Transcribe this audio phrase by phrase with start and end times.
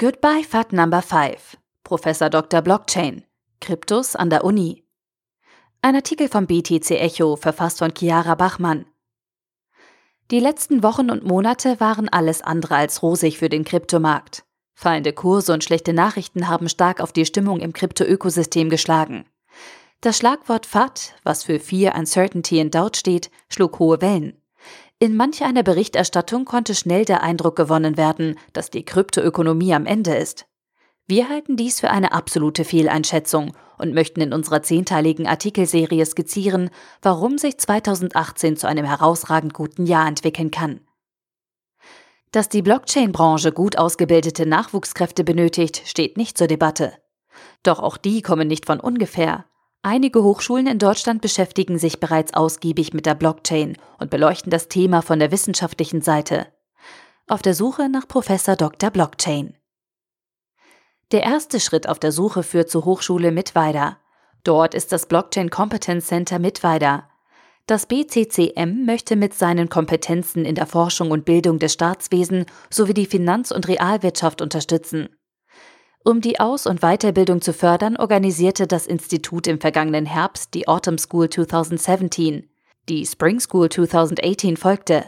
[0.00, 1.58] Goodbye FAT Number 5.
[1.84, 2.62] Professor Dr.
[2.62, 3.22] Blockchain.
[3.60, 4.82] Kryptos an der Uni.
[5.82, 8.86] Ein Artikel vom BTC Echo, verfasst von Chiara Bachmann.
[10.30, 14.46] Die letzten Wochen und Monate waren alles andere als rosig für den Kryptomarkt.
[14.72, 19.26] Fallende Kurse und schlechte Nachrichten haben stark auf die Stimmung im Krypto-Ökosystem geschlagen.
[20.00, 24.40] Das Schlagwort FAT, was für Fear, Uncertainty and Doubt steht, schlug hohe Wellen.
[25.02, 30.14] In manch einer Berichterstattung konnte schnell der Eindruck gewonnen werden, dass die Kryptoökonomie am Ende
[30.14, 30.44] ist.
[31.06, 36.68] Wir halten dies für eine absolute Fehleinschätzung und möchten in unserer zehnteiligen Artikelserie skizzieren,
[37.00, 40.82] warum sich 2018 zu einem herausragend guten Jahr entwickeln kann.
[42.30, 46.92] Dass die Blockchain-Branche gut ausgebildete Nachwuchskräfte benötigt, steht nicht zur Debatte.
[47.62, 49.46] Doch auch die kommen nicht von ungefähr.
[49.82, 55.00] Einige Hochschulen in Deutschland beschäftigen sich bereits ausgiebig mit der Blockchain und beleuchten das Thema
[55.00, 56.48] von der wissenschaftlichen Seite.
[57.26, 58.90] Auf der Suche nach Professor Dr.
[58.90, 59.56] Blockchain.
[61.12, 63.96] Der erste Schritt auf der Suche führt zur Hochschule Mittweida.
[64.44, 67.08] Dort ist das Blockchain Competence Center Mittweida.
[67.66, 73.06] Das BCCM möchte mit seinen Kompetenzen in der Forschung und Bildung des Staatswesen sowie die
[73.06, 75.08] Finanz- und Realwirtschaft unterstützen.
[76.02, 80.96] Um die Aus- und Weiterbildung zu fördern, organisierte das Institut im vergangenen Herbst die Autumn
[80.96, 82.48] School 2017.
[82.88, 85.04] Die Spring School 2018 folgte.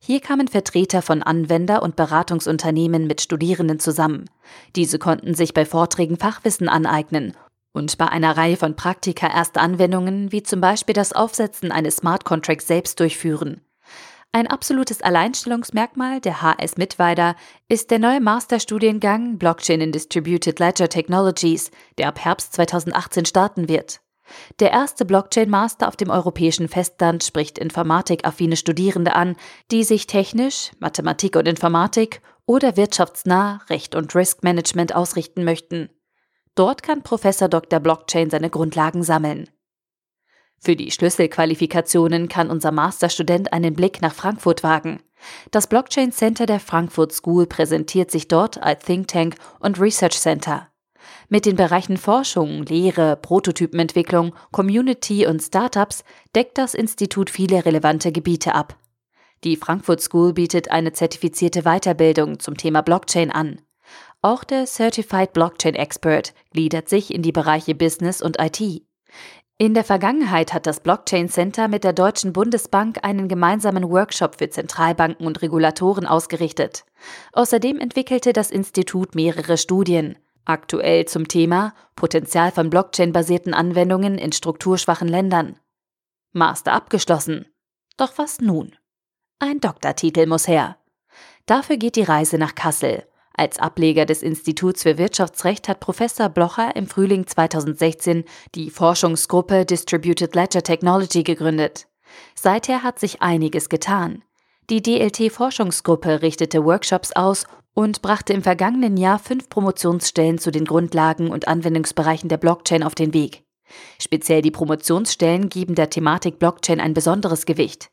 [0.00, 4.28] Hier kamen Vertreter von Anwender- und Beratungsunternehmen mit Studierenden zusammen.
[4.74, 7.36] Diese konnten sich bei Vorträgen Fachwissen aneignen
[7.72, 12.24] und bei einer Reihe von Praktika erste Anwendungen wie zum Beispiel das Aufsetzen eines Smart
[12.24, 13.60] Contracts selbst durchführen.
[14.34, 17.36] Ein absolutes Alleinstellungsmerkmal der HS Mittweida
[17.68, 24.00] ist der neue Masterstudiengang Blockchain in Distributed Ledger Technologies, der ab Herbst 2018 starten wird.
[24.58, 29.36] Der erste Blockchain-Master auf dem europäischen Festland spricht informatikaffine Studierende an,
[29.70, 35.90] die sich technisch, Mathematik und Informatik oder wirtschaftsnah Recht und Risk Management ausrichten möchten.
[36.54, 37.80] Dort kann Professor Dr.
[37.80, 39.50] Blockchain seine Grundlagen sammeln.
[40.64, 45.00] Für die Schlüsselqualifikationen kann unser Masterstudent einen Blick nach Frankfurt wagen.
[45.50, 50.68] Das Blockchain Center der Frankfurt School präsentiert sich dort als Think Tank und Research Center.
[51.28, 56.04] Mit den Bereichen Forschung, Lehre, Prototypenentwicklung, Community und Startups
[56.36, 58.78] deckt das Institut viele relevante Gebiete ab.
[59.42, 63.60] Die Frankfurt School bietet eine zertifizierte Weiterbildung zum Thema Blockchain an.
[64.20, 68.84] Auch der Certified Blockchain Expert gliedert sich in die Bereiche Business und IT.
[69.58, 74.50] In der Vergangenheit hat das Blockchain Center mit der Deutschen Bundesbank einen gemeinsamen Workshop für
[74.50, 76.84] Zentralbanken und Regulatoren ausgerichtet.
[77.32, 85.06] Außerdem entwickelte das Institut mehrere Studien, Aktuell zum Thema Potenzial von Blockchain-basierten Anwendungen in strukturschwachen
[85.06, 85.56] Ländern.
[86.32, 87.46] Master abgeschlossen.
[87.96, 88.74] Doch was nun?
[89.38, 90.78] Ein Doktortitel muss her.
[91.46, 93.06] Dafür geht die Reise nach Kassel.
[93.42, 98.22] Als Ableger des Instituts für Wirtschaftsrecht hat Professor Blocher im Frühling 2016
[98.54, 101.88] die Forschungsgruppe Distributed Ledger Technology gegründet.
[102.36, 104.22] Seither hat sich einiges getan.
[104.70, 107.44] Die DLT-Forschungsgruppe richtete Workshops aus
[107.74, 112.94] und brachte im vergangenen Jahr fünf Promotionsstellen zu den Grundlagen und Anwendungsbereichen der Blockchain auf
[112.94, 113.42] den Weg.
[114.00, 117.90] Speziell die Promotionsstellen geben der Thematik Blockchain ein besonderes Gewicht.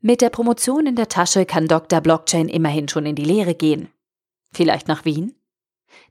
[0.00, 2.00] Mit der Promotion in der Tasche kann Dr.
[2.00, 3.88] Blockchain immerhin schon in die Lehre gehen.
[4.52, 5.34] Vielleicht nach Wien?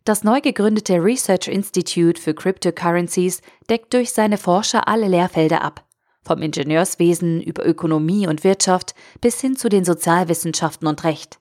[0.03, 5.85] Das neu gegründete Research Institute für Cryptocurrencies deckt durch seine Forscher alle Lehrfelder ab,
[6.22, 11.40] vom Ingenieurswesen über Ökonomie und Wirtschaft bis hin zu den Sozialwissenschaften und Recht.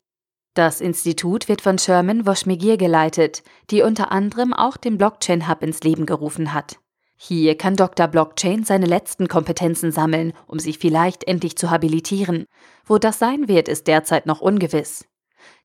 [0.55, 5.81] Das Institut wird von Sherman Woschmigir geleitet, die unter anderem auch den Blockchain Hub ins
[5.81, 6.79] Leben gerufen hat.
[7.17, 8.07] Hier kann Dr.
[8.07, 12.47] Blockchain seine letzten Kompetenzen sammeln, um sich vielleicht endlich zu habilitieren.
[12.85, 15.07] Wo das sein wird, ist derzeit noch ungewiss.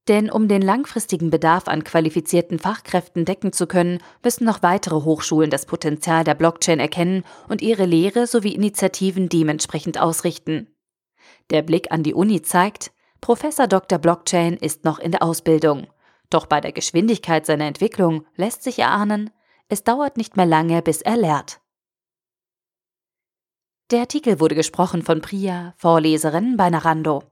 [0.08, 5.52] Denn um den langfristigen Bedarf an qualifizierten Fachkräften decken zu können, müssen noch weitere Hochschulen
[5.52, 10.68] das Potenzial der Blockchain erkennen und ihre Lehre sowie Initiativen dementsprechend ausrichten.
[11.52, 14.00] Der Blick an die Uni zeigt, Professor Dr.
[14.00, 15.88] Blockchain ist noch in der Ausbildung.
[16.29, 19.29] Doch bei der Geschwindigkeit seiner Entwicklung lässt sich erahnen,
[19.68, 21.62] es dauert nicht mehr lange, bis er lehrt.
[23.91, 27.23] Der Artikel wurde gesprochen von Priya, Vorleserin bei Narando.